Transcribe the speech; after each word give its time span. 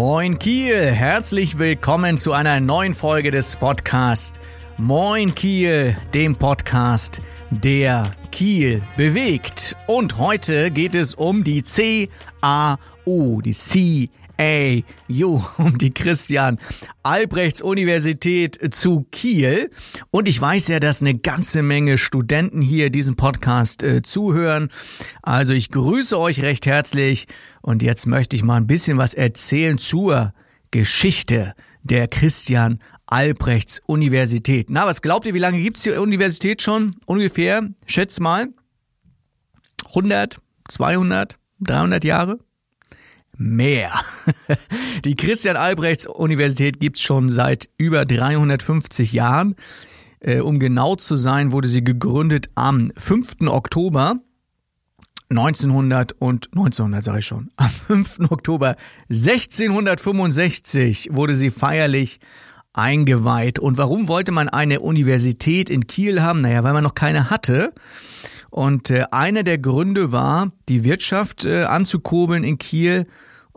Moin 0.00 0.38
Kiel, 0.38 0.92
herzlich 0.92 1.58
willkommen 1.58 2.18
zu 2.18 2.32
einer 2.32 2.60
neuen 2.60 2.94
Folge 2.94 3.32
des 3.32 3.56
Podcasts 3.56 4.38
Moin 4.76 5.34
Kiel, 5.34 5.96
dem 6.14 6.36
Podcast, 6.36 7.20
der 7.50 8.04
Kiel 8.30 8.80
bewegt. 8.96 9.74
Und 9.88 10.16
heute 10.16 10.70
geht 10.70 10.94
es 10.94 11.14
um 11.14 11.42
die 11.42 11.62
CAU, 11.62 13.40
die 13.40 13.54
C 14.38 14.84
AU, 15.10 15.42
um 15.58 15.78
die 15.78 15.92
Christian 15.92 16.58
Albrechts 17.02 17.60
Universität 17.60 18.74
zu 18.74 19.06
Kiel. 19.10 19.70
Und 20.10 20.28
ich 20.28 20.40
weiß 20.40 20.68
ja, 20.68 20.80
dass 20.80 21.00
eine 21.00 21.18
ganze 21.18 21.62
Menge 21.62 21.98
Studenten 21.98 22.62
hier 22.62 22.90
diesen 22.90 23.16
Podcast 23.16 23.82
äh, 23.82 24.02
zuhören. 24.02 24.70
Also 25.22 25.52
ich 25.52 25.70
grüße 25.70 26.18
euch 26.18 26.42
recht 26.42 26.66
herzlich. 26.66 27.26
Und 27.62 27.82
jetzt 27.82 28.06
möchte 28.06 28.36
ich 28.36 28.44
mal 28.44 28.56
ein 28.56 28.66
bisschen 28.66 28.98
was 28.98 29.14
erzählen 29.14 29.78
zur 29.78 30.32
Geschichte 30.70 31.54
der 31.82 32.08
Christian 32.08 32.80
Albrechts 33.06 33.80
Universität. 33.86 34.68
Na, 34.70 34.86
was 34.86 35.02
glaubt 35.02 35.26
ihr, 35.26 35.34
wie 35.34 35.38
lange 35.38 35.60
gibt's 35.60 35.82
die 35.82 35.90
Universität 35.90 36.62
schon? 36.62 36.96
Ungefähr, 37.06 37.66
schätzt 37.86 38.20
mal. 38.20 38.48
100, 39.86 40.40
200, 40.68 41.38
300 41.60 42.04
Jahre? 42.04 42.38
Mehr. 43.38 43.92
Die 45.04 45.16
Christian 45.16 45.56
Albrechts 45.56 46.06
Universität 46.06 46.80
gibt's 46.80 47.00
schon 47.00 47.30
seit 47.30 47.68
über 47.78 48.04
350 48.04 49.12
Jahren. 49.12 49.54
Äh, 50.20 50.40
um 50.40 50.58
genau 50.58 50.96
zu 50.96 51.14
sein, 51.14 51.52
wurde 51.52 51.68
sie 51.68 51.84
gegründet 51.84 52.50
am 52.56 52.90
5. 52.96 53.46
Oktober 53.46 54.16
1900 55.30 56.12
und 56.18 56.48
1900 56.52 57.04
sage 57.04 57.18
ich 57.20 57.26
schon. 57.26 57.48
Am 57.56 57.70
5. 57.70 58.30
Oktober 58.30 58.76
1665 59.10 61.10
wurde 61.12 61.34
sie 61.34 61.50
feierlich 61.50 62.20
eingeweiht. 62.72 63.58
Und 63.58 63.76
warum 63.76 64.08
wollte 64.08 64.32
man 64.32 64.48
eine 64.48 64.80
Universität 64.80 65.68
in 65.68 65.86
Kiel 65.86 66.22
haben? 66.22 66.40
Naja, 66.40 66.64
weil 66.64 66.72
man 66.72 66.84
noch 66.84 66.94
keine 66.94 67.30
hatte. 67.30 67.74
Und 68.50 68.90
äh, 68.90 69.04
einer 69.10 69.42
der 69.42 69.58
Gründe 69.58 70.12
war, 70.12 70.52
die 70.68 70.84
Wirtschaft 70.84 71.44
äh, 71.44 71.64
anzukurbeln 71.64 72.44
in 72.44 72.56
Kiel. 72.56 73.06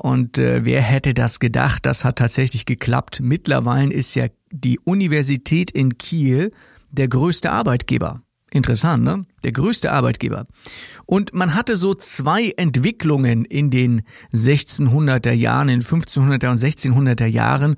Und 0.01 0.39
äh, 0.39 0.65
wer 0.65 0.81
hätte 0.81 1.13
das 1.13 1.39
gedacht? 1.39 1.85
Das 1.85 2.03
hat 2.03 2.15
tatsächlich 2.15 2.65
geklappt. 2.65 3.19
Mittlerweile 3.21 3.93
ist 3.93 4.15
ja 4.15 4.29
die 4.49 4.79
Universität 4.79 5.69
in 5.69 5.99
Kiel 5.99 6.51
der 6.89 7.07
größte 7.07 7.51
Arbeitgeber. 7.51 8.23
Interessant, 8.49 9.03
ne? 9.03 9.21
Der 9.43 9.51
größte 9.51 9.91
Arbeitgeber. 9.91 10.47
Und 11.05 11.35
man 11.35 11.53
hatte 11.53 11.77
so 11.77 11.93
zwei 11.93 12.49
Entwicklungen 12.57 13.45
in 13.45 13.69
den 13.69 14.01
1600er 14.33 15.33
Jahren, 15.33 15.69
in 15.69 15.83
1500er 15.83 16.49
und 16.49 16.57
1600er 16.57 17.27
Jahren 17.27 17.75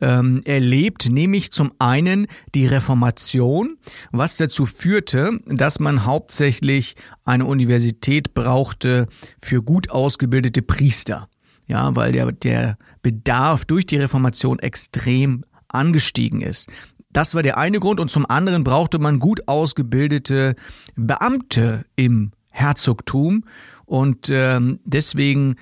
ähm, 0.00 0.40
erlebt, 0.46 1.10
nämlich 1.10 1.52
zum 1.52 1.72
einen 1.78 2.26
die 2.54 2.66
Reformation, 2.66 3.76
was 4.12 4.38
dazu 4.38 4.64
führte, 4.64 5.40
dass 5.44 5.78
man 5.78 6.06
hauptsächlich 6.06 6.96
eine 7.26 7.44
Universität 7.44 8.32
brauchte 8.32 9.08
für 9.42 9.62
gut 9.62 9.90
ausgebildete 9.90 10.62
Priester. 10.62 11.28
Ja, 11.66 11.96
weil 11.96 12.12
der, 12.12 12.30
der 12.32 12.78
Bedarf 13.02 13.64
durch 13.64 13.86
die 13.86 13.96
Reformation 13.96 14.58
extrem 14.58 15.44
angestiegen 15.68 16.40
ist. 16.40 16.68
Das 17.10 17.34
war 17.34 17.42
der 17.42 17.58
eine 17.58 17.80
Grund 17.80 17.98
und 17.98 18.10
zum 18.10 18.26
anderen 18.26 18.62
brauchte 18.62 18.98
man 18.98 19.18
gut 19.18 19.48
ausgebildete 19.48 20.54
Beamte 20.96 21.86
im 21.96 22.32
Herzogtum 22.50 23.44
und 23.84 24.28
ähm, 24.30 24.80
deswegen 24.84 25.56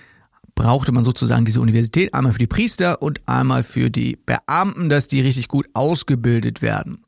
brauchte 0.54 0.92
man 0.92 1.04
sozusagen 1.04 1.44
diese 1.44 1.60
Universität 1.60 2.14
einmal 2.14 2.32
für 2.32 2.38
die 2.38 2.46
Priester 2.46 3.02
und 3.02 3.20
einmal 3.26 3.62
für 3.62 3.90
die 3.90 4.16
Beamten, 4.16 4.88
dass 4.88 5.08
die 5.08 5.20
richtig 5.20 5.48
gut 5.48 5.68
ausgebildet 5.74 6.62
werden. 6.62 7.04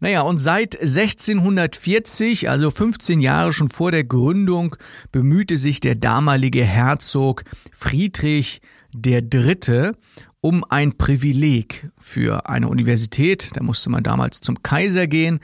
Naja, 0.00 0.22
und 0.22 0.38
seit 0.38 0.80
1640, 0.80 2.48
also 2.48 2.70
15 2.70 3.20
Jahre 3.20 3.52
schon 3.52 3.68
vor 3.68 3.92
der 3.92 4.04
Gründung, 4.04 4.76
bemühte 5.12 5.58
sich 5.58 5.80
der 5.80 5.94
damalige 5.94 6.64
Herzog 6.64 7.44
Friedrich 7.72 8.62
Dritte 8.94 9.92
um 10.40 10.64
ein 10.68 10.96
Privileg 10.96 11.90
für 11.98 12.48
eine 12.48 12.68
Universität. 12.68 13.50
Da 13.54 13.62
musste 13.62 13.90
man 13.90 14.02
damals 14.02 14.40
zum 14.40 14.62
Kaiser 14.62 15.06
gehen 15.06 15.38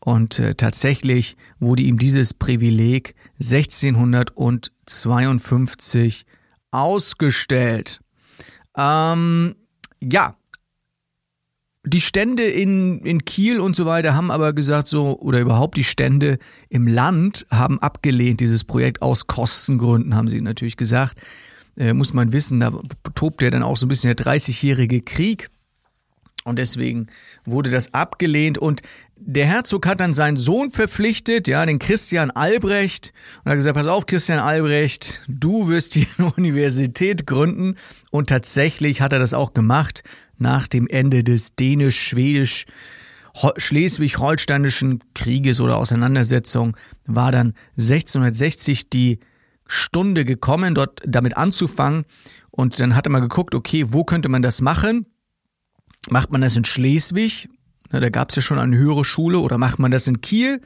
und 0.00 0.38
äh, 0.38 0.54
tatsächlich 0.54 1.36
wurde 1.58 1.82
ihm 1.82 1.98
dieses 1.98 2.34
Privileg 2.34 3.16
1652 3.40 6.24
ausgestellt. 6.70 8.00
Ähm, 8.76 9.56
ja, 10.00 10.36
die 11.88 12.00
Stände 12.00 12.44
in, 12.44 13.00
in 13.00 13.24
Kiel 13.24 13.60
und 13.60 13.76
so 13.76 13.86
weiter 13.86 14.14
haben 14.14 14.30
aber 14.30 14.52
gesagt 14.52 14.88
so, 14.88 15.18
oder 15.20 15.40
überhaupt 15.40 15.76
die 15.76 15.84
Stände 15.84 16.38
im 16.68 16.86
Land 16.86 17.46
haben 17.50 17.78
abgelehnt 17.78 18.40
dieses 18.40 18.64
Projekt 18.64 19.02
aus 19.02 19.26
Kostengründen, 19.26 20.14
haben 20.14 20.28
sie 20.28 20.40
natürlich 20.40 20.76
gesagt 20.76 21.18
äh, 21.78 21.94
muss 21.94 22.12
man 22.12 22.32
wissen, 22.32 22.60
da 22.60 22.72
tobt 23.14 23.40
ja 23.40 23.50
dann 23.50 23.62
auch 23.62 23.76
so 23.76 23.86
ein 23.86 23.88
bisschen 23.88 24.14
der 24.14 24.26
30-jährige 24.26 25.00
Krieg. 25.00 25.48
Und 26.44 26.58
deswegen 26.58 27.08
wurde 27.44 27.70
das 27.70 27.92
abgelehnt 27.94 28.58
und 28.58 28.80
der 29.16 29.46
Herzog 29.46 29.86
hat 29.86 30.00
dann 30.00 30.14
seinen 30.14 30.36
Sohn 30.36 30.70
verpflichtet, 30.70 31.48
ja, 31.48 31.66
den 31.66 31.78
Christian 31.78 32.30
Albrecht, 32.30 33.12
und 33.44 33.50
hat 33.50 33.58
gesagt, 33.58 33.76
pass 33.76 33.86
auf, 33.88 34.06
Christian 34.06 34.38
Albrecht, 34.38 35.22
du 35.28 35.68
wirst 35.68 35.94
hier 35.94 36.06
eine 36.16 36.32
Universität 36.36 37.26
gründen. 37.26 37.76
Und 38.10 38.28
tatsächlich 38.28 39.00
hat 39.00 39.12
er 39.12 39.18
das 39.18 39.34
auch 39.34 39.52
gemacht 39.52 40.04
nach 40.38 40.66
dem 40.66 40.86
Ende 40.86 41.24
des 41.24 41.54
dänisch-schwedisch 41.56 42.66
Schleswig-Holsteinischen 43.56 45.00
Krieges 45.14 45.60
oder 45.60 45.78
Auseinandersetzung 45.78 46.76
war 47.06 47.30
dann 47.30 47.54
1660 47.76 48.90
die 48.90 49.20
Stunde 49.66 50.24
gekommen, 50.24 50.74
dort 50.74 51.02
damit 51.06 51.36
anzufangen. 51.36 52.04
Und 52.50 52.80
dann 52.80 52.96
hat 52.96 53.06
er 53.06 53.10
mal 53.10 53.20
geguckt, 53.20 53.54
okay, 53.54 53.86
wo 53.88 54.02
könnte 54.02 54.28
man 54.28 54.42
das 54.42 54.60
machen? 54.60 55.06
Macht 56.10 56.32
man 56.32 56.40
das 56.40 56.56
in 56.56 56.64
Schleswig? 56.64 57.48
Na, 57.90 58.00
da 58.00 58.08
gab 58.08 58.30
es 58.30 58.36
ja 58.36 58.42
schon 58.42 58.58
eine 58.58 58.76
höhere 58.76 59.04
Schule. 59.04 59.38
Oder 59.38 59.58
macht 59.58 59.78
man 59.78 59.90
das 59.90 60.06
in 60.06 60.20
Kiel? 60.20 60.60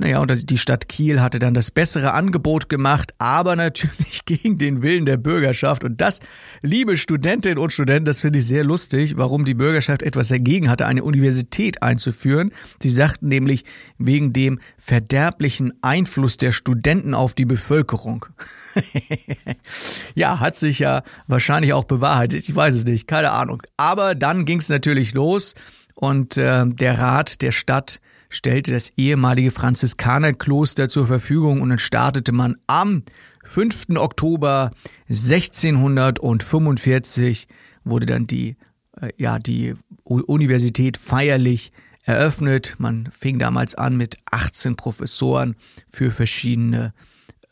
Naja, 0.00 0.20
und 0.20 0.48
die 0.48 0.58
Stadt 0.58 0.88
Kiel 0.88 1.20
hatte 1.20 1.40
dann 1.40 1.54
das 1.54 1.72
bessere 1.72 2.12
Angebot 2.14 2.68
gemacht, 2.68 3.12
aber 3.18 3.56
natürlich 3.56 4.20
gegen 4.26 4.56
den 4.56 4.80
Willen 4.82 5.06
der 5.06 5.16
Bürgerschaft. 5.16 5.82
Und 5.82 6.00
das, 6.00 6.20
liebe 6.62 6.96
Studentinnen 6.96 7.58
und 7.58 7.72
Studenten, 7.72 8.04
das 8.04 8.20
finde 8.20 8.38
ich 8.38 8.46
sehr 8.46 8.62
lustig, 8.62 9.16
warum 9.16 9.44
die 9.44 9.54
Bürgerschaft 9.54 10.02
etwas 10.02 10.28
dagegen 10.28 10.70
hatte, 10.70 10.86
eine 10.86 11.02
Universität 11.02 11.82
einzuführen. 11.82 12.52
Sie 12.80 12.90
sagten 12.90 13.26
nämlich 13.26 13.64
wegen 13.98 14.32
dem 14.32 14.60
verderblichen 14.76 15.72
Einfluss 15.82 16.36
der 16.36 16.52
Studenten 16.52 17.12
auf 17.12 17.34
die 17.34 17.46
Bevölkerung. 17.46 18.26
ja, 20.14 20.38
hat 20.38 20.54
sich 20.54 20.78
ja 20.78 21.02
wahrscheinlich 21.26 21.72
auch 21.72 21.84
bewahrheitet. 21.84 22.48
Ich 22.48 22.54
weiß 22.54 22.74
es 22.74 22.84
nicht, 22.84 23.08
keine 23.08 23.32
Ahnung. 23.32 23.64
Aber 23.76 24.14
dann 24.14 24.44
ging 24.44 24.60
es 24.60 24.68
natürlich 24.68 25.12
los 25.12 25.56
und 25.96 26.36
äh, 26.36 26.64
der 26.66 26.98
Rat 27.00 27.42
der 27.42 27.50
Stadt 27.50 28.00
stellte 28.28 28.72
das 28.72 28.90
ehemalige 28.96 29.50
Franziskanerkloster 29.50 30.88
zur 30.88 31.06
Verfügung 31.06 31.60
und 31.60 31.68
dann 31.70 31.78
startete 31.78 32.32
man 32.32 32.56
am 32.66 33.02
5. 33.44 33.96
Oktober 33.96 34.72
1645 35.08 37.48
wurde 37.84 38.06
dann 38.06 38.26
die, 38.26 38.56
äh, 39.00 39.10
ja, 39.16 39.38
die 39.38 39.74
Universität 40.04 40.98
feierlich 40.98 41.72
eröffnet. 42.02 42.74
Man 42.78 43.08
fing 43.10 43.38
damals 43.38 43.74
an 43.74 43.96
mit 43.96 44.18
18 44.30 44.76
Professoren 44.76 45.56
für 45.90 46.10
verschiedene, 46.10 46.92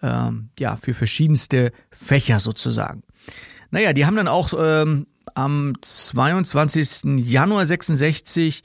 ähm, 0.03 0.51
ja, 0.59 0.77
für 0.77 0.93
verschiedenste 0.95 1.73
Fächer 1.91 2.41
sozusagen. 2.41 3.03
Naja, 3.71 3.93
die 3.93 4.07
haben 4.07 4.17
dann 4.17 4.29
auch 4.29 4.55
ähm, 4.59 5.07
am 5.35 5.75
22. 5.81 7.19
Januar 7.19 7.67
66 7.67 8.63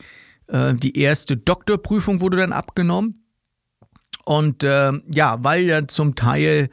äh, 0.52 0.76
die 0.76 0.98
erste 0.98 1.38
Doktorprüfung 1.38 2.22
wurde 2.22 2.38
dann 2.38 2.54
abgenommen. 2.54 3.24
Und 4.26 4.64
äh, 4.64 4.92
ja, 5.12 5.38
weil 5.44 5.64
ja 5.64 5.88
zum 5.88 6.16
Teil 6.16 6.70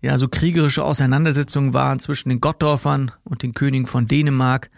ja 0.00 0.18
so 0.18 0.28
kriegerische 0.28 0.84
Auseinandersetzungen 0.84 1.74
waren 1.74 1.98
zwischen 2.00 2.28
den 2.28 2.40
Gottdorfern 2.40 3.12
und 3.24 3.42
den 3.42 3.52
Königen 3.52 3.86
von 3.86 4.06
Dänemark, 4.06 4.70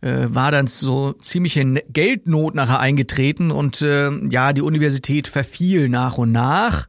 äh, 0.00 0.26
war 0.28 0.50
dann 0.50 0.66
so 0.66 1.12
ziemliche 1.12 1.64
Geldnot 1.64 2.54
nachher 2.54 2.80
eingetreten 2.80 3.50
und 3.50 3.82
äh, 3.82 4.10
ja, 4.28 4.52
die 4.52 4.62
Universität 4.62 5.28
verfiel 5.28 5.88
nach 5.88 6.18
und 6.18 6.32
nach. 6.32 6.88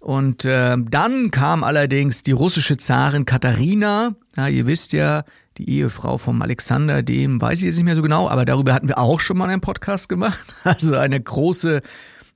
Und 0.00 0.44
äh, 0.44 0.76
dann 0.78 1.30
kam 1.30 1.64
allerdings 1.64 2.22
die 2.22 2.32
russische 2.32 2.76
Zarin 2.76 3.24
Katharina, 3.24 4.14
ja, 4.36 4.46
ihr 4.48 4.66
wisst 4.66 4.92
ja, 4.92 5.24
die 5.58 5.68
Ehefrau 5.68 6.18
vom 6.18 6.42
Alexander, 6.42 7.02
dem 7.02 7.40
weiß 7.40 7.58
ich 7.58 7.64
jetzt 7.64 7.76
nicht 7.76 7.84
mehr 7.84 7.96
so 7.96 8.02
genau, 8.02 8.28
aber 8.28 8.44
darüber 8.44 8.74
hatten 8.74 8.88
wir 8.88 8.98
auch 8.98 9.20
schon 9.20 9.38
mal 9.38 9.48
einen 9.48 9.60
Podcast 9.60 10.08
gemacht. 10.08 10.54
Also 10.64 10.96
eine 10.96 11.20
große 11.20 11.80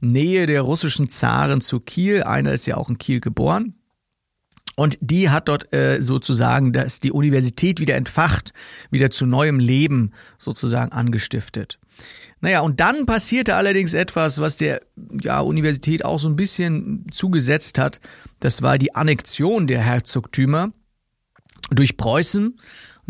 Nähe 0.00 0.46
der 0.46 0.62
russischen 0.62 1.10
Zaren 1.10 1.60
zu 1.60 1.80
Kiel. 1.80 2.22
Einer 2.22 2.52
ist 2.52 2.66
ja 2.66 2.76
auch 2.76 2.88
in 2.88 2.98
Kiel 2.98 3.20
geboren. 3.20 3.74
Und 4.76 4.96
die 5.00 5.28
hat 5.28 5.48
dort 5.48 5.74
äh, 5.74 6.00
sozusagen 6.00 6.72
das, 6.72 7.00
die 7.00 7.12
Universität 7.12 7.80
wieder 7.80 7.96
entfacht, 7.96 8.54
wieder 8.90 9.10
zu 9.10 9.26
neuem 9.26 9.58
Leben 9.58 10.12
sozusagen 10.38 10.92
angestiftet. 10.92 11.78
Naja, 12.40 12.60
und 12.60 12.80
dann 12.80 13.04
passierte 13.04 13.56
allerdings 13.56 13.92
etwas, 13.92 14.40
was 14.40 14.56
der 14.56 14.80
ja, 15.20 15.40
Universität 15.40 16.04
auch 16.04 16.18
so 16.18 16.28
ein 16.28 16.36
bisschen 16.36 17.04
zugesetzt 17.12 17.78
hat. 17.78 18.00
Das 18.38 18.62
war 18.62 18.78
die 18.78 18.94
Annexion 18.94 19.66
der 19.66 19.82
Herzogtümer 19.82 20.72
durch 21.70 21.98
Preußen. 21.98 22.58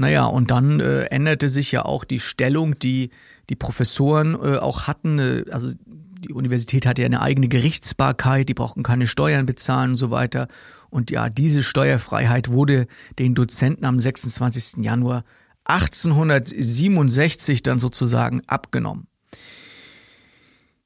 Naja, 0.01 0.25
und 0.25 0.51
dann 0.51 0.81
äh, 0.81 1.03
änderte 1.11 1.51
sich 1.51 1.73
ja 1.73 1.85
auch 1.85 2.05
die 2.05 2.21
Stellung, 2.21 2.79
die 2.79 3.11
die 3.51 3.57
Professoren 3.57 4.35
äh, 4.35 4.57
auch 4.57 4.87
hatten. 4.87 5.19
Äh, 5.19 5.45
also 5.51 5.69
die 5.85 6.33
Universität 6.33 6.87
hatte 6.87 7.03
ja 7.03 7.07
eine 7.07 7.21
eigene 7.21 7.49
Gerichtsbarkeit, 7.49 8.49
die 8.49 8.55
brauchten 8.55 8.83
keine 8.83 9.07
Steuern 9.07 9.45
bezahlen 9.45 9.91
und 9.91 9.97
so 9.97 10.11
weiter. 10.11 10.49
Und 10.89 11.11
ja, 11.11 11.29
diese 11.29 11.63
Steuerfreiheit 11.63 12.51
wurde 12.51 12.87
den 13.19 13.35
Dozenten 13.35 13.85
am 13.85 13.99
26. 13.99 14.83
Januar 14.83 15.25
1867 15.65 17.63
dann 17.63 17.79
sozusagen 17.79 18.41
abgenommen. 18.47 19.07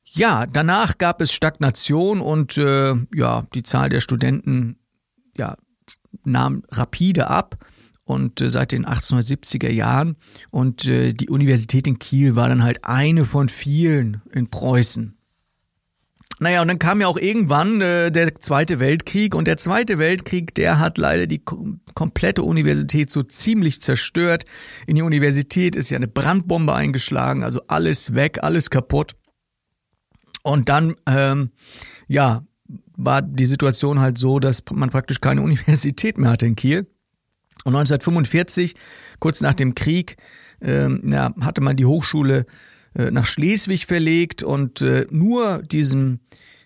Ja, 0.06 0.46
danach 0.46 0.98
gab 0.98 1.20
es 1.20 1.32
Stagnation 1.32 2.20
und 2.20 2.58
äh, 2.58 2.96
ja, 3.14 3.46
die 3.54 3.62
Zahl 3.62 3.90
der 3.90 4.00
Studenten 4.00 4.76
ja, 5.36 5.56
nahm 6.24 6.64
rapide 6.72 7.30
ab 7.30 7.64
und 8.04 8.40
äh, 8.40 8.50
seit 8.50 8.72
den 8.72 8.86
1870er 8.86 9.70
Jahren 9.70 10.16
und 10.50 10.86
äh, 10.86 11.12
die 11.12 11.28
Universität 11.28 11.86
in 11.86 11.98
Kiel 11.98 12.36
war 12.36 12.48
dann 12.48 12.62
halt 12.62 12.84
eine 12.84 13.24
von 13.24 13.48
vielen 13.48 14.22
in 14.32 14.48
Preußen. 14.48 15.16
Naja, 16.40 16.62
und 16.62 16.68
dann 16.68 16.80
kam 16.80 17.00
ja 17.00 17.06
auch 17.06 17.16
irgendwann 17.16 17.80
äh, 17.80 18.10
der 18.10 18.34
Zweite 18.34 18.80
Weltkrieg 18.80 19.34
und 19.34 19.46
der 19.46 19.56
Zweite 19.56 19.98
Weltkrieg, 19.98 20.54
der 20.54 20.80
hat 20.80 20.98
leider 20.98 21.26
die 21.26 21.42
komplette 21.94 22.42
Universität 22.42 23.08
so 23.08 23.22
ziemlich 23.22 23.80
zerstört. 23.80 24.44
In 24.86 24.96
die 24.96 25.02
Universität 25.02 25.76
ist 25.76 25.90
ja 25.90 25.96
eine 25.96 26.08
Brandbombe 26.08 26.74
eingeschlagen, 26.74 27.44
also 27.44 27.60
alles 27.68 28.14
weg, 28.14 28.40
alles 28.42 28.70
kaputt. 28.70 29.14
Und 30.42 30.68
dann, 30.68 30.96
ähm, 31.06 31.50
ja, 32.08 32.44
war 32.96 33.22
die 33.22 33.46
Situation 33.46 34.00
halt 34.00 34.18
so, 34.18 34.38
dass 34.38 34.62
man 34.72 34.90
praktisch 34.90 35.20
keine 35.20 35.40
Universität 35.42 36.18
mehr 36.18 36.30
hatte 36.30 36.46
in 36.46 36.56
Kiel. 36.56 36.86
Und 37.64 37.74
1945, 37.74 38.74
kurz 39.20 39.40
nach 39.40 39.54
dem 39.54 39.74
Krieg, 39.74 40.16
ähm, 40.60 41.02
ja, 41.06 41.32
hatte 41.40 41.60
man 41.60 41.76
die 41.76 41.86
Hochschule 41.86 42.46
äh, 42.94 43.10
nach 43.10 43.24
Schleswig 43.24 43.86
verlegt 43.86 44.42
und 44.42 44.80
äh, 44.80 45.06
nur 45.10 45.62
diesem 45.62 46.20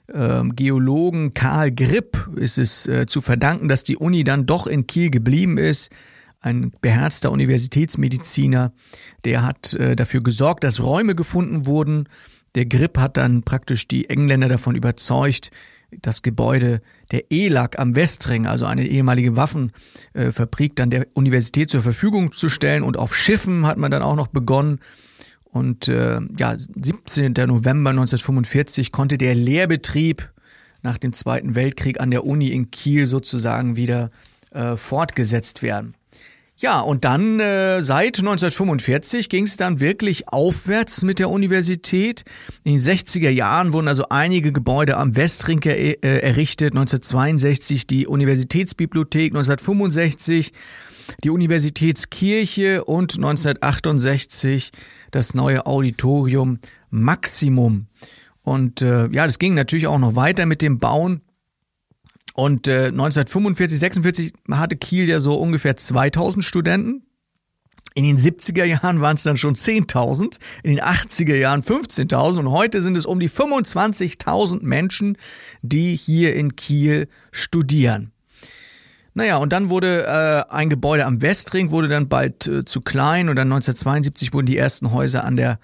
äh, 0.08 0.42
Geologen 0.54 1.34
Karl 1.34 1.70
Gripp 1.72 2.28
ist 2.36 2.58
es 2.58 2.86
äh, 2.86 3.06
zu 3.06 3.20
verdanken, 3.20 3.68
dass 3.68 3.84
die 3.84 3.96
Uni 3.96 4.24
dann 4.24 4.46
doch 4.46 4.66
in 4.66 4.86
Kiel 4.86 5.10
geblieben 5.10 5.58
ist. 5.58 5.90
Ein 6.40 6.72
beherzter 6.80 7.32
Universitätsmediziner, 7.32 8.72
der 9.24 9.44
hat 9.44 9.74
äh, 9.74 9.96
dafür 9.96 10.22
gesorgt, 10.22 10.64
dass 10.64 10.80
Räume 10.80 11.14
gefunden 11.14 11.66
wurden. 11.66 12.08
Der 12.54 12.64
Gripp 12.64 12.98
hat 12.98 13.16
dann 13.16 13.42
praktisch 13.42 13.88
die 13.88 14.08
Engländer 14.08 14.48
davon 14.48 14.76
überzeugt, 14.76 15.50
das 15.90 16.22
Gebäude 16.22 16.82
der 17.10 17.30
ELAG 17.30 17.78
am 17.78 17.94
Westring, 17.94 18.46
also 18.46 18.66
eine 18.66 18.86
ehemalige 18.86 19.36
Waffenfabrik, 19.36 20.76
dann 20.76 20.90
der 20.90 21.06
Universität 21.14 21.70
zur 21.70 21.82
Verfügung 21.82 22.32
zu 22.32 22.48
stellen. 22.48 22.82
Und 22.82 22.98
auf 22.98 23.14
Schiffen 23.14 23.66
hat 23.66 23.78
man 23.78 23.90
dann 23.90 24.02
auch 24.02 24.16
noch 24.16 24.28
begonnen, 24.28 24.80
und 25.50 25.88
äh, 25.88 26.20
ja, 26.38 26.56
17. 26.56 27.32
November 27.32 27.90
1945 27.90 28.92
konnte 28.92 29.18
der 29.18 29.34
Lehrbetrieb 29.34 30.30
nach 30.82 30.98
dem 30.98 31.12
Zweiten 31.12 31.54
Weltkrieg 31.54 32.00
an 32.00 32.10
der 32.10 32.24
Uni 32.24 32.48
in 32.48 32.70
Kiel 32.70 33.06
sozusagen 33.06 33.76
wieder 33.76 34.10
äh, 34.50 34.76
fortgesetzt 34.76 35.62
werden. 35.62 35.94
Ja, 36.60 36.80
und 36.80 37.04
dann 37.04 37.38
äh, 37.38 37.82
seit 37.82 38.18
1945 38.18 39.28
ging 39.28 39.44
es 39.44 39.56
dann 39.56 39.78
wirklich 39.78 40.28
aufwärts 40.28 41.04
mit 41.04 41.20
der 41.20 41.30
Universität. 41.30 42.24
In 42.64 42.72
den 42.72 42.82
60er 42.82 43.30
Jahren 43.30 43.72
wurden 43.72 43.86
also 43.86 44.06
einige 44.10 44.50
Gebäude 44.50 44.96
am 44.96 45.14
Westring 45.14 45.62
er, 45.62 45.76
äh, 45.76 46.18
errichtet. 46.18 46.72
1962 46.72 47.86
die 47.86 48.08
Universitätsbibliothek, 48.08 49.30
1965 49.34 50.52
die 51.22 51.30
Universitätskirche 51.30 52.84
und 52.84 53.14
1968 53.14 54.72
das 55.12 55.34
neue 55.34 55.64
Auditorium 55.64 56.58
Maximum. 56.90 57.86
Und 58.42 58.82
äh, 58.82 59.08
ja, 59.12 59.26
das 59.26 59.38
ging 59.38 59.54
natürlich 59.54 59.86
auch 59.86 59.98
noch 59.98 60.16
weiter 60.16 60.44
mit 60.44 60.60
dem 60.62 60.80
Bauen. 60.80 61.20
Und 62.38 62.68
äh, 62.68 62.86
1945, 62.86 63.80
46 63.80 64.32
hatte 64.52 64.76
Kiel 64.76 65.08
ja 65.08 65.18
so 65.18 65.34
ungefähr 65.34 65.76
2000 65.76 66.44
Studenten. 66.44 67.02
In 67.94 68.04
den 68.04 68.16
70er 68.16 68.62
Jahren 68.62 69.00
waren 69.00 69.16
es 69.16 69.24
dann 69.24 69.36
schon 69.36 69.56
10.000, 69.56 70.38
in 70.62 70.76
den 70.76 70.80
80er 70.80 71.34
Jahren 71.34 71.62
15.000 71.62 72.38
und 72.38 72.50
heute 72.52 72.80
sind 72.80 72.96
es 72.96 73.06
um 73.06 73.18
die 73.18 73.28
25.000 73.28 74.62
Menschen, 74.62 75.16
die 75.62 75.96
hier 75.96 76.36
in 76.36 76.54
Kiel 76.54 77.08
studieren. 77.32 78.12
Naja, 79.14 79.38
und 79.38 79.52
dann 79.52 79.68
wurde 79.68 80.04
äh, 80.04 80.52
ein 80.52 80.70
Gebäude 80.70 81.06
am 81.06 81.20
Westring, 81.20 81.72
wurde 81.72 81.88
dann 81.88 82.08
bald 82.08 82.46
äh, 82.46 82.64
zu 82.64 82.82
klein 82.82 83.28
und 83.28 83.34
dann 83.34 83.48
1972 83.48 84.32
wurden 84.32 84.46
die 84.46 84.58
ersten 84.58 84.92
Häuser 84.92 85.24
an 85.24 85.34
der 85.34 85.58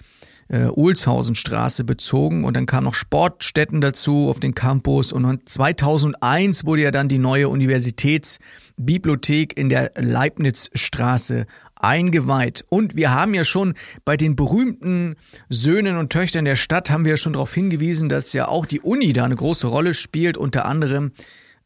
äh, 0.48 0.66
Ulshausenstraße 0.66 1.84
bezogen 1.84 2.44
und 2.44 2.56
dann 2.56 2.66
kamen 2.66 2.84
noch 2.84 2.94
Sportstätten 2.94 3.80
dazu 3.80 4.28
auf 4.28 4.40
den 4.40 4.54
Campus 4.54 5.12
und 5.12 5.48
2001 5.48 6.64
wurde 6.64 6.82
ja 6.82 6.90
dann 6.90 7.08
die 7.08 7.18
neue 7.18 7.48
Universitätsbibliothek 7.48 9.56
in 9.56 9.68
der 9.68 9.92
Leibnizstraße 9.96 11.46
eingeweiht. 11.74 12.64
Und 12.68 12.96
wir 12.96 13.12
haben 13.12 13.34
ja 13.34 13.44
schon 13.44 13.74
bei 14.04 14.16
den 14.16 14.36
berühmten 14.36 15.16
Söhnen 15.48 15.96
und 15.96 16.10
Töchtern 16.10 16.44
der 16.44 16.56
Stadt 16.56 16.90
haben 16.90 17.04
wir 17.04 17.12
ja 17.12 17.16
schon 17.16 17.34
darauf 17.34 17.52
hingewiesen, 17.52 18.08
dass 18.08 18.32
ja 18.32 18.48
auch 18.48 18.66
die 18.66 18.80
Uni 18.80 19.12
da 19.12 19.24
eine 19.24 19.36
große 19.36 19.66
Rolle 19.66 19.94
spielt, 19.94 20.36
unter 20.36 20.64
anderem 20.64 21.12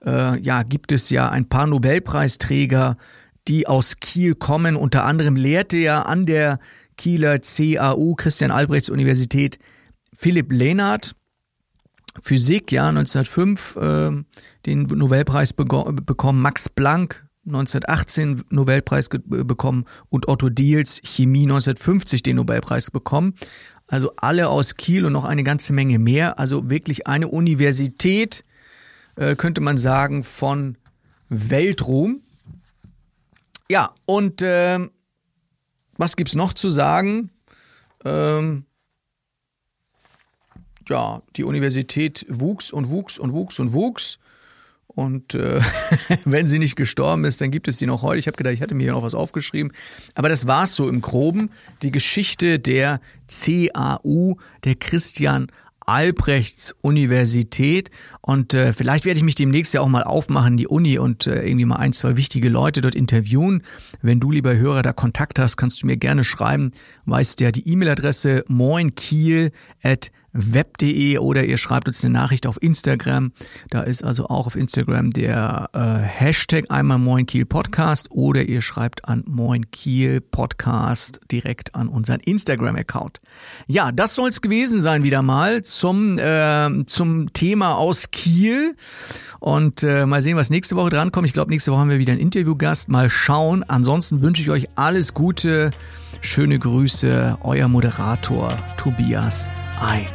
äh, 0.04 0.38
ja, 0.40 0.62
gibt 0.62 0.92
es 0.92 1.10
ja 1.10 1.28
ein 1.28 1.48
paar 1.48 1.66
Nobelpreisträger, 1.66 2.96
die 3.46 3.66
aus 3.66 4.00
Kiel 4.00 4.34
kommen. 4.34 4.76
Unter 4.76 5.04
anderem 5.04 5.36
lehrte 5.36 5.76
ja 5.76 6.02
an 6.02 6.26
der 6.26 6.58
Kieler 6.98 7.38
CAU, 7.38 8.14
Christian 8.14 8.50
Albrechts 8.50 8.90
Universität, 8.90 9.58
Philipp 10.14 10.52
Lehnert, 10.52 11.14
Physik, 12.22 12.72
ja, 12.72 12.88
1905 12.88 13.76
äh, 13.76 14.10
den 14.66 14.82
Nobelpreis 14.82 15.54
bekommen, 15.54 16.42
Max 16.42 16.68
Planck 16.68 17.24
1918 17.46 18.44
Nobelpreis 18.50 19.08
bekommen 19.08 19.86
und 20.10 20.28
Otto 20.28 20.50
Diels 20.50 21.00
Chemie 21.02 21.44
1950 21.44 22.22
den 22.22 22.36
Nobelpreis 22.36 22.90
bekommen. 22.90 23.34
Also 23.86 24.12
alle 24.16 24.48
aus 24.50 24.74
Kiel 24.74 25.06
und 25.06 25.14
noch 25.14 25.24
eine 25.24 25.44
ganze 25.44 25.72
Menge 25.72 25.98
mehr. 25.98 26.38
Also 26.38 26.68
wirklich 26.68 27.06
eine 27.06 27.28
Universität, 27.28 28.44
äh, 29.16 29.34
könnte 29.34 29.62
man 29.62 29.78
sagen, 29.78 30.24
von 30.24 30.76
Weltruhm. 31.30 32.20
Ja, 33.70 33.94
und 34.04 34.42
äh, 34.42 34.78
was 35.98 36.16
gibt's 36.16 36.34
noch 36.34 36.54
zu 36.54 36.70
sagen? 36.70 37.30
Ähm, 38.04 38.64
ja, 40.88 41.22
die 41.36 41.44
Universität 41.44 42.24
wuchs 42.28 42.72
und 42.72 42.88
wuchs 42.88 43.18
und 43.18 43.32
wuchs 43.32 43.58
und 43.58 43.74
wuchs. 43.74 44.18
Und 44.86 45.34
äh, 45.34 45.60
wenn 46.24 46.46
sie 46.46 46.58
nicht 46.58 46.76
gestorben 46.76 47.24
ist, 47.24 47.40
dann 47.40 47.50
gibt 47.50 47.68
es 47.68 47.78
sie 47.78 47.86
noch 47.86 48.02
heute. 48.02 48.18
Ich 48.18 48.26
habe 48.26 48.36
gedacht, 48.36 48.54
ich 48.54 48.62
hatte 48.62 48.74
mir 48.74 48.84
hier 48.84 48.92
noch 48.92 49.02
was 49.02 49.14
aufgeschrieben. 49.14 49.72
Aber 50.14 50.28
das 50.28 50.46
war's 50.46 50.74
so 50.74 50.88
im 50.88 51.02
Groben. 51.02 51.50
Die 51.82 51.90
Geschichte 51.90 52.58
der 52.58 53.00
CAU, 53.28 54.38
der 54.64 54.76
Christian 54.76 55.52
Albrechts 55.88 56.74
Universität. 56.82 57.90
Und 58.20 58.52
äh, 58.52 58.72
vielleicht 58.72 59.06
werde 59.06 59.16
ich 59.16 59.24
mich 59.24 59.34
demnächst 59.34 59.72
ja 59.72 59.80
auch 59.80 59.88
mal 59.88 60.04
aufmachen, 60.04 60.58
die 60.58 60.68
Uni 60.68 60.98
und 60.98 61.26
äh, 61.26 61.46
irgendwie 61.46 61.64
mal 61.64 61.76
ein, 61.76 61.94
zwei 61.94 62.16
wichtige 62.16 62.50
Leute 62.50 62.82
dort 62.82 62.94
interviewen. 62.94 63.62
Wenn 64.02 64.20
du, 64.20 64.30
lieber 64.30 64.54
Hörer, 64.54 64.82
da 64.82 64.92
Kontakt 64.92 65.38
hast, 65.38 65.56
kannst 65.56 65.82
du 65.82 65.86
mir 65.86 65.96
gerne 65.96 66.24
schreiben. 66.24 66.72
Weißt 67.06 67.40
ja 67.40 67.52
die 67.52 67.66
E-Mail-Adresse 67.66 68.44
moinkiel 68.48 69.50
at 69.82 70.10
web.de 70.32 71.18
oder 71.18 71.44
ihr 71.44 71.56
schreibt 71.56 71.88
uns 71.88 72.04
eine 72.04 72.12
Nachricht 72.12 72.46
auf 72.46 72.60
Instagram. 72.62 73.32
Da 73.70 73.82
ist 73.82 74.02
also 74.04 74.26
auch 74.26 74.46
auf 74.46 74.56
Instagram 74.56 75.10
der 75.10 75.70
äh, 75.72 75.78
Hashtag 75.78 76.66
einmal 76.70 76.98
Moin 76.98 77.26
Kiel 77.26 77.46
Podcast 77.46 78.10
oder 78.10 78.42
ihr 78.42 78.60
schreibt 78.60 79.04
an 79.06 79.24
Moin 79.26 79.70
Kiel 79.70 80.20
Podcast 80.20 81.20
direkt 81.30 81.74
an 81.74 81.88
unseren 81.88 82.20
Instagram-Account. 82.20 83.20
Ja, 83.66 83.92
das 83.92 84.14
soll 84.14 84.28
es 84.28 84.40
gewesen 84.40 84.80
sein 84.80 85.02
wieder 85.02 85.22
mal 85.22 85.62
zum, 85.62 86.18
äh, 86.18 86.84
zum 86.86 87.32
Thema 87.32 87.76
aus 87.76 88.10
Kiel. 88.10 88.74
Und 89.40 89.84
äh, 89.84 90.04
mal 90.04 90.20
sehen, 90.20 90.36
was 90.36 90.50
nächste 90.50 90.74
Woche 90.74 90.90
drankommt. 90.90 91.26
Ich 91.26 91.32
glaube, 91.32 91.50
nächste 91.50 91.70
Woche 91.70 91.80
haben 91.80 91.90
wir 91.90 91.98
wieder 91.98 92.12
einen 92.12 92.20
Interviewgast. 92.20 92.88
Mal 92.88 93.08
schauen. 93.08 93.62
Ansonsten 93.62 94.20
wünsche 94.20 94.42
ich 94.42 94.50
euch 94.50 94.68
alles 94.74 95.14
Gute. 95.14 95.70
Schöne 96.20 96.58
Grüße, 96.58 97.38
euer 97.42 97.68
Moderator 97.68 98.50
Tobias 98.76 99.50
Ein. 99.80 100.06